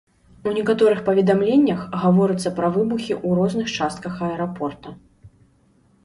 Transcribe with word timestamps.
У 0.51 0.51
некаторых 0.53 0.99
паведамленнях 1.09 1.81
гаворыцца 2.05 2.51
пра 2.59 2.71
выбухі 2.77 3.13
ў 3.27 3.39
розных 3.41 3.67
частках 3.81 4.13
аэрапорта. 4.29 4.95